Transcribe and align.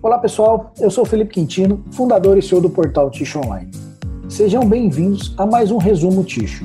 Olá 0.00 0.16
pessoal, 0.16 0.72
eu 0.78 0.92
sou 0.92 1.04
Felipe 1.04 1.34
Quintino, 1.34 1.84
fundador 1.90 2.38
e 2.38 2.42
CEO 2.42 2.60
do 2.60 2.70
portal 2.70 3.10
Ticho 3.10 3.40
Online. 3.40 3.68
Sejam 4.30 4.64
bem-vindos 4.64 5.34
a 5.36 5.44
mais 5.44 5.72
um 5.72 5.76
resumo 5.76 6.22
Ticho. 6.22 6.64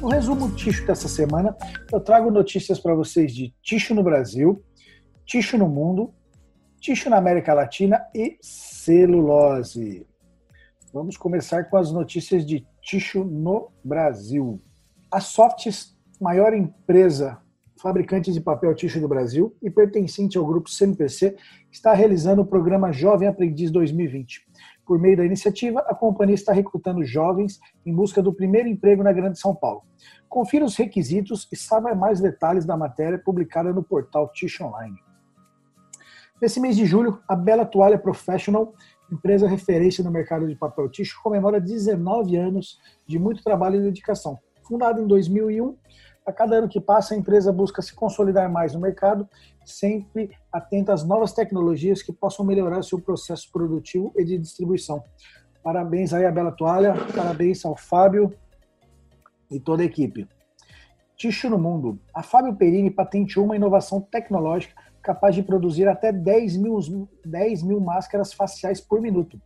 No 0.00 0.08
resumo 0.08 0.50
Ticho 0.52 0.86
dessa 0.86 1.08
semana, 1.08 1.54
eu 1.92 2.00
trago 2.00 2.30
notícias 2.30 2.80
para 2.80 2.94
vocês 2.94 3.34
de 3.34 3.54
Ticho 3.60 3.94
no 3.94 4.02
Brasil, 4.02 4.64
Ticho 5.26 5.58
no 5.58 5.68
mundo, 5.68 6.14
Ticho 6.80 7.10
na 7.10 7.18
América 7.18 7.52
Latina 7.52 8.02
e 8.14 8.38
celulose. 8.40 10.06
Vamos 10.90 11.18
começar 11.18 11.64
com 11.64 11.76
as 11.76 11.92
notícias 11.92 12.46
de 12.46 12.66
Ticho 12.80 13.24
no 13.24 13.70
Brasil. 13.84 14.58
A 15.10 15.20
Softs 15.20 15.95
maior 16.20 16.54
empresa 16.54 17.40
fabricante 17.80 18.32
de 18.32 18.40
papel 18.40 18.74
ticho 18.74 19.00
do 19.00 19.08
Brasil 19.08 19.54
e 19.62 19.70
pertencente 19.70 20.38
ao 20.38 20.46
grupo 20.46 20.70
CMPC, 20.70 21.36
está 21.70 21.92
realizando 21.92 22.42
o 22.42 22.46
programa 22.46 22.90
Jovem 22.90 23.28
Aprendiz 23.28 23.70
2020. 23.70 24.46
Por 24.86 24.98
meio 24.98 25.16
da 25.16 25.24
iniciativa, 25.24 25.80
a 25.80 25.94
companhia 25.94 26.34
está 26.34 26.52
recrutando 26.52 27.04
jovens 27.04 27.58
em 27.84 27.92
busca 27.94 28.22
do 28.22 28.32
primeiro 28.32 28.68
emprego 28.68 29.02
na 29.02 29.12
Grande 29.12 29.38
São 29.38 29.54
Paulo. 29.54 29.82
Confira 30.28 30.64
os 30.64 30.76
requisitos 30.76 31.46
e 31.52 31.56
saiba 31.56 31.94
mais 31.94 32.20
detalhes 32.20 32.64
da 32.64 32.76
matéria 32.76 33.18
publicada 33.18 33.72
no 33.72 33.82
portal 33.82 34.30
Ticho 34.32 34.64
Online. 34.64 34.96
Nesse 36.40 36.60
mês 36.60 36.76
de 36.76 36.86
julho, 36.86 37.20
a 37.28 37.34
Bela 37.34 37.64
Toalha 37.64 37.98
Professional, 37.98 38.74
empresa 39.10 39.48
referência 39.48 40.04
no 40.04 40.10
mercado 40.10 40.46
de 40.46 40.54
papel 40.54 40.88
ticho, 40.88 41.20
comemora 41.22 41.60
19 41.60 42.36
anos 42.36 42.78
de 43.06 43.18
muito 43.18 43.42
trabalho 43.42 43.80
e 43.80 43.82
dedicação. 43.82 44.38
Fundada 44.66 45.00
em 45.00 45.06
2001, 45.06 45.76
a 46.26 46.32
cada 46.32 46.56
ano 46.56 46.68
que 46.68 46.80
passa, 46.80 47.14
a 47.14 47.16
empresa 47.16 47.52
busca 47.52 47.80
se 47.80 47.94
consolidar 47.94 48.50
mais 48.50 48.74
no 48.74 48.80
mercado, 48.80 49.28
sempre 49.64 50.30
atenta 50.52 50.92
às 50.92 51.04
novas 51.04 51.32
tecnologias 51.32 52.02
que 52.02 52.12
possam 52.12 52.44
melhorar 52.44 52.82
seu 52.82 53.00
processo 53.00 53.50
produtivo 53.52 54.12
e 54.16 54.24
de 54.24 54.36
distribuição. 54.36 55.04
Parabéns 55.62 56.12
aí 56.12 56.24
à 56.24 56.32
Bela 56.32 56.50
Toalha, 56.50 56.94
parabéns 57.14 57.64
ao 57.64 57.76
Fábio 57.76 58.34
e 59.48 59.60
toda 59.60 59.82
a 59.82 59.86
equipe. 59.86 60.28
Ticho 61.16 61.48
no 61.48 61.58
mundo. 61.58 61.98
A 62.12 62.22
Fábio 62.22 62.56
Perini 62.56 62.90
patenteou 62.90 63.44
uma 63.44 63.56
inovação 63.56 64.00
tecnológica 64.00 64.74
capaz 65.00 65.36
de 65.36 65.42
produzir 65.44 65.86
até 65.86 66.10
10 66.10 66.56
mil, 66.56 67.08
10 67.24 67.62
mil 67.62 67.80
máscaras 67.80 68.32
faciais 68.32 68.80
por 68.80 69.00
minuto 69.00 69.40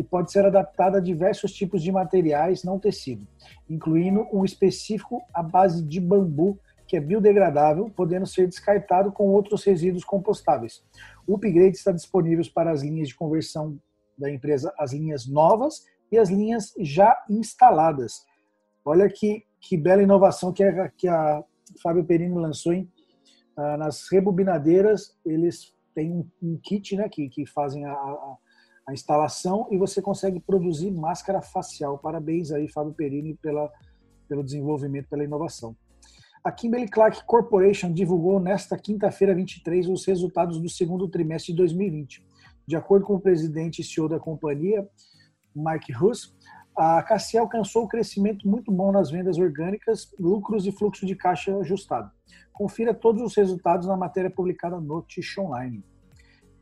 que 0.00 0.08
pode 0.08 0.32
ser 0.32 0.46
adaptada 0.46 0.96
a 0.96 1.00
diversos 1.00 1.52
tipos 1.52 1.82
de 1.82 1.92
materiais 1.92 2.64
não 2.64 2.78
tecido, 2.78 3.28
incluindo 3.68 4.26
um 4.32 4.46
específico 4.46 5.22
à 5.34 5.42
base 5.42 5.84
de 5.84 6.00
bambu, 6.00 6.58
que 6.86 6.96
é 6.96 7.00
biodegradável, 7.00 7.90
podendo 7.94 8.26
ser 8.26 8.48
descartado 8.48 9.12
com 9.12 9.28
outros 9.28 9.62
resíduos 9.62 10.02
compostáveis. 10.02 10.82
O 11.26 11.34
upgrade 11.34 11.76
está 11.76 11.92
disponível 11.92 12.42
para 12.54 12.72
as 12.72 12.82
linhas 12.82 13.08
de 13.08 13.14
conversão 13.14 13.78
da 14.16 14.30
empresa, 14.30 14.72
as 14.78 14.94
linhas 14.94 15.26
novas 15.26 15.84
e 16.10 16.16
as 16.16 16.30
linhas 16.30 16.72
já 16.78 17.14
instaladas. 17.28 18.24
Olha 18.82 19.06
que, 19.06 19.44
que 19.60 19.76
bela 19.76 20.02
inovação 20.02 20.50
que 20.50 20.64
a, 20.64 20.88
que 20.88 21.08
a 21.08 21.44
Fábio 21.82 22.04
Perini 22.06 22.34
lançou 22.34 22.72
em, 22.72 22.90
ah, 23.54 23.76
nas 23.76 24.10
rebobinadeiras. 24.10 25.14
Eles 25.26 25.74
têm 25.94 26.10
um, 26.10 26.26
um 26.42 26.58
kit 26.62 26.96
né, 26.96 27.06
que, 27.06 27.28
que 27.28 27.44
fazem 27.44 27.84
a, 27.84 27.92
a 27.92 28.36
a 28.90 28.92
instalação 28.92 29.68
e 29.70 29.78
você 29.78 30.02
consegue 30.02 30.40
produzir 30.40 30.90
máscara 30.90 31.40
facial. 31.40 31.96
Parabéns 31.96 32.50
aí, 32.50 32.68
Fábio 32.68 32.92
Perini, 32.92 33.34
pela, 33.34 33.70
pelo 34.28 34.42
desenvolvimento, 34.42 35.08
pela 35.08 35.22
inovação. 35.22 35.76
A 36.42 36.50
Kimberly 36.50 36.88
Clark 36.88 37.24
Corporation 37.24 37.92
divulgou 37.92 38.40
nesta 38.40 38.76
quinta-feira 38.76 39.32
23 39.34 39.88
os 39.88 40.04
resultados 40.04 40.60
do 40.60 40.68
segundo 40.68 41.06
trimestre 41.06 41.52
de 41.52 41.58
2020. 41.58 42.26
De 42.66 42.74
acordo 42.74 43.06
com 43.06 43.14
o 43.14 43.20
presidente 43.20 43.80
e 43.80 43.84
CEO 43.84 44.08
da 44.08 44.18
companhia, 44.18 44.88
Mike 45.54 45.92
Huss, 45.96 46.34
a 46.76 47.00
Cassia 47.02 47.40
alcançou 47.40 47.84
um 47.84 47.88
crescimento 47.88 48.48
muito 48.48 48.72
bom 48.72 48.90
nas 48.90 49.10
vendas 49.10 49.38
orgânicas, 49.38 50.12
lucros 50.18 50.66
e 50.66 50.72
fluxo 50.72 51.06
de 51.06 51.14
caixa 51.14 51.56
ajustado. 51.58 52.10
Confira 52.52 52.92
todos 52.92 53.22
os 53.22 53.36
resultados 53.36 53.86
na 53.86 53.96
matéria 53.96 54.30
publicada 54.30 54.80
no 54.80 55.02
Tish 55.02 55.38
Online. 55.38 55.84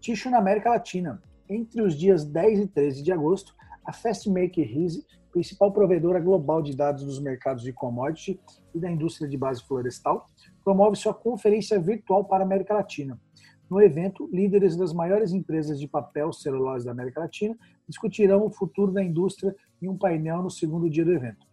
Tish 0.00 0.24
na 0.26 0.38
América 0.38 0.70
Latina. 0.70 1.20
Entre 1.48 1.82
os 1.82 1.98
dias 1.98 2.24
10 2.24 2.60
e 2.60 2.66
13 2.66 3.02
de 3.02 3.12
agosto, 3.12 3.54
a 3.84 3.92
Fastmaker 3.92 4.66
Rise, 4.66 5.04
principal 5.30 5.70
provedora 5.72 6.18
global 6.18 6.62
de 6.62 6.74
dados 6.74 7.04
dos 7.04 7.20
mercados 7.20 7.62
de 7.62 7.72
commodity 7.72 8.40
e 8.74 8.78
da 8.78 8.90
indústria 8.90 9.28
de 9.28 9.36
base 9.36 9.62
florestal, 9.62 10.30
promove 10.64 10.96
sua 10.96 11.12
conferência 11.12 11.78
virtual 11.78 12.24
para 12.24 12.42
a 12.42 12.46
América 12.46 12.72
Latina. 12.72 13.20
No 13.68 13.80
evento, 13.80 14.28
líderes 14.32 14.76
das 14.76 14.92
maiores 14.92 15.32
empresas 15.32 15.78
de 15.78 15.86
papel 15.86 16.32
celulose 16.32 16.86
da 16.86 16.92
América 16.92 17.20
Latina 17.20 17.56
discutirão 17.86 18.46
o 18.46 18.50
futuro 18.50 18.92
da 18.92 19.02
indústria 19.02 19.54
em 19.82 19.88
um 19.88 19.98
painel 19.98 20.42
no 20.42 20.50
segundo 20.50 20.88
dia 20.88 21.04
do 21.04 21.12
evento. 21.12 21.46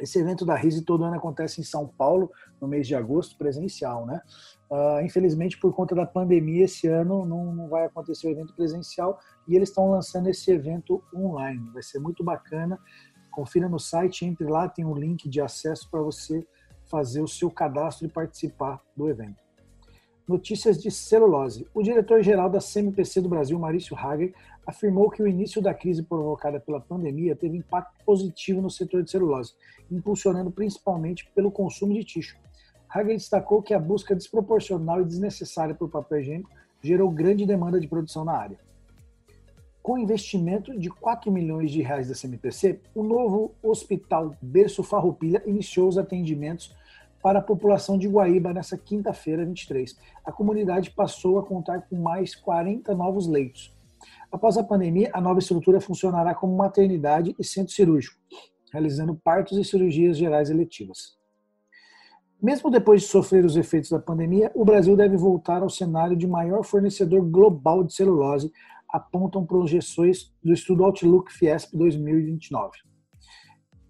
Esse 0.00 0.20
evento 0.20 0.46
da 0.46 0.54
RISE 0.54 0.84
todo 0.84 1.04
ano 1.04 1.16
acontece 1.16 1.60
em 1.60 1.64
São 1.64 1.86
Paulo, 1.86 2.30
no 2.60 2.68
mês 2.68 2.86
de 2.86 2.94
agosto, 2.94 3.36
presencial, 3.36 4.06
né? 4.06 4.20
Uh, 4.70 5.00
infelizmente, 5.02 5.58
por 5.58 5.74
conta 5.74 5.94
da 5.94 6.06
pandemia, 6.06 6.64
esse 6.64 6.86
ano 6.86 7.26
não, 7.26 7.52
não 7.52 7.68
vai 7.68 7.86
acontecer 7.86 8.28
o 8.28 8.30
evento 8.30 8.54
presencial 8.54 9.18
e 9.46 9.56
eles 9.56 9.70
estão 9.70 9.90
lançando 9.90 10.28
esse 10.28 10.50
evento 10.50 11.02
online. 11.14 11.70
Vai 11.72 11.82
ser 11.82 11.98
muito 11.98 12.22
bacana. 12.22 12.78
Confira 13.30 13.68
no 13.68 13.78
site, 13.78 14.24
entre 14.24 14.46
lá, 14.46 14.68
tem 14.68 14.84
um 14.84 14.94
link 14.94 15.28
de 15.28 15.40
acesso 15.40 15.90
para 15.90 16.00
você 16.00 16.46
fazer 16.84 17.20
o 17.20 17.28
seu 17.28 17.50
cadastro 17.50 18.06
e 18.06 18.10
participar 18.10 18.80
do 18.96 19.08
evento. 19.08 19.47
Notícias 20.28 20.76
de 20.76 20.90
celulose. 20.90 21.66
O 21.72 21.82
diretor-geral 21.82 22.50
da 22.50 22.60
CMPC 22.60 23.22
do 23.22 23.30
Brasil, 23.30 23.58
Maurício 23.58 23.96
Hager, 23.96 24.34
afirmou 24.66 25.08
que 25.08 25.22
o 25.22 25.26
início 25.26 25.62
da 25.62 25.72
crise 25.72 26.02
provocada 26.02 26.60
pela 26.60 26.78
pandemia 26.78 27.34
teve 27.34 27.56
impacto 27.56 28.04
positivo 28.04 28.60
no 28.60 28.70
setor 28.70 29.02
de 29.02 29.10
celulose, 29.10 29.54
impulsionando 29.90 30.50
principalmente 30.50 31.26
pelo 31.34 31.50
consumo 31.50 31.94
de 31.94 32.04
ticho. 32.04 32.36
Hager 32.90 33.16
destacou 33.16 33.62
que 33.62 33.72
a 33.72 33.78
busca 33.78 34.14
desproporcional 34.14 35.00
e 35.00 35.06
desnecessária 35.06 35.74
por 35.74 35.88
papel 35.88 36.20
higiênico 36.20 36.50
gerou 36.82 37.10
grande 37.10 37.46
demanda 37.46 37.80
de 37.80 37.88
produção 37.88 38.22
na 38.22 38.32
área. 38.32 38.58
Com 39.82 39.96
investimento 39.96 40.78
de 40.78 40.90
4 40.90 41.32
milhões 41.32 41.70
de 41.70 41.80
reais 41.80 42.06
da 42.06 42.14
CMPC, 42.14 42.78
o 42.94 43.02
novo 43.02 43.54
Hospital 43.62 44.36
Berço 44.42 44.82
Farroupilha 44.82 45.42
iniciou 45.46 45.88
os 45.88 45.96
atendimentos 45.96 46.76
para 47.22 47.40
a 47.40 47.42
população 47.42 47.98
de 47.98 48.08
Guaíba 48.08 48.52
nesta 48.52 48.76
quinta-feira, 48.76 49.44
23. 49.44 49.96
A 50.24 50.32
comunidade 50.32 50.90
passou 50.90 51.38
a 51.38 51.44
contar 51.44 51.82
com 51.82 51.96
mais 51.96 52.34
40 52.34 52.94
novos 52.94 53.26
leitos. 53.26 53.76
Após 54.30 54.56
a 54.56 54.64
pandemia, 54.64 55.10
a 55.12 55.20
nova 55.20 55.38
estrutura 55.38 55.80
funcionará 55.80 56.34
como 56.34 56.56
maternidade 56.56 57.34
e 57.38 57.44
centro 57.44 57.72
cirúrgico, 57.72 58.16
realizando 58.72 59.14
partos 59.14 59.58
e 59.58 59.64
cirurgias 59.64 60.16
gerais 60.16 60.50
eletivas. 60.50 61.18
Mesmo 62.40 62.70
depois 62.70 63.02
de 63.02 63.08
sofrer 63.08 63.44
os 63.44 63.56
efeitos 63.56 63.90
da 63.90 63.98
pandemia, 63.98 64.52
o 64.54 64.64
Brasil 64.64 64.96
deve 64.96 65.16
voltar 65.16 65.62
ao 65.62 65.70
cenário 65.70 66.16
de 66.16 66.26
maior 66.26 66.62
fornecedor 66.62 67.22
global 67.22 67.82
de 67.82 67.92
celulose, 67.92 68.52
apontam 68.88 69.44
projeções 69.44 70.32
do 70.42 70.52
estudo 70.52 70.84
Outlook 70.84 71.32
Fiesp 71.32 71.76
2029 71.76 72.88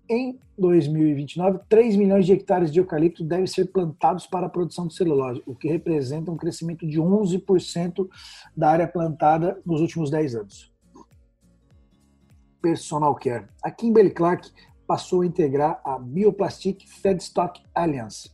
em 0.09 0.39
2029, 0.57 1.61
3 1.69 1.97
milhões 1.97 2.27
de 2.27 2.33
hectares 2.33 2.73
de 2.73 2.81
eucalipto 2.81 3.23
devem 3.23 3.47
ser 3.47 3.67
plantados 3.67 4.27
para 4.27 4.47
a 4.47 4.51
produção 4.51 4.87
de 4.87 4.95
celulose, 4.95 5.43
o 5.47 5.55
que 5.55 5.69
representa 5.69 6.31
um 6.31 6.37
crescimento 6.37 6.87
de 6.87 7.01
11% 7.01 8.09
da 8.57 8.71
área 8.71 8.89
plantada 8.89 9.61
nos 9.65 9.81
últimos 9.81 10.11
10 10.11 10.35
anos. 10.37 10.73
Personal 12.61 13.15
Care. 13.15 13.47
A 13.63 13.71
Kimberly 13.71 14.11
Clark 14.11 14.51
passou 14.87 15.21
a 15.21 15.27
integrar 15.27 15.81
a 15.85 15.99
Bioplastic 15.99 16.85
Feedstock 16.87 17.63
Alliance, 17.75 18.31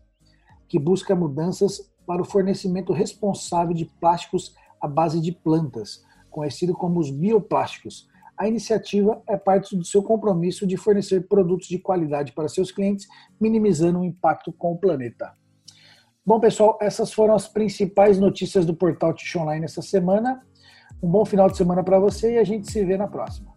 que 0.68 0.78
busca 0.78 1.15
mudanças 1.15 1.92
para 2.06 2.22
o 2.22 2.24
fornecimento 2.24 2.92
responsável 2.92 3.74
de 3.74 3.84
plásticos 3.84 4.54
à 4.80 4.86
base 4.86 5.20
de 5.20 5.32
plantas, 5.32 6.04
conhecido 6.30 6.74
como 6.74 7.00
os 7.00 7.10
bioplásticos, 7.10 8.09
a 8.36 8.48
iniciativa 8.48 9.22
é 9.28 9.36
parte 9.36 9.77
do 9.77 9.84
seu 9.84 10.03
compromisso 10.03 10.66
de 10.66 10.77
fornecer 10.77 11.28
produtos 11.28 11.69
de 11.69 11.78
qualidade 11.78 12.33
para 12.33 12.48
seus 12.48 12.72
clientes, 12.72 13.07
minimizando 13.41 14.01
o 14.01 14.04
impacto 14.04 14.53
com 14.53 14.72
o 14.72 14.78
planeta. 14.78 15.33
Bom, 16.27 16.41
pessoal, 16.41 16.78
essas 16.81 17.13
foram 17.13 17.34
as 17.34 17.47
principais 17.47 18.19
notícias 18.19 18.65
do 18.65 18.75
portal 18.75 19.13
Tish 19.15 19.36
Online 19.36 19.65
essa 19.65 19.83
semana. 19.83 20.42
Um 21.03 21.09
bom 21.09 21.25
final 21.25 21.51
de 21.51 21.57
semana 21.57 21.84
para 21.84 21.98
você 21.98 22.34
e 22.34 22.39
a 22.39 22.45
gente 22.45 22.71
se 22.71 22.84
vê 22.84 22.97
na 22.97 23.07
próxima. 23.07 23.53